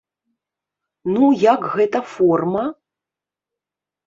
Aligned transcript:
Ну 1.15 1.23
як 1.43 1.61
гэта 1.75 1.99
форма? 2.15 2.65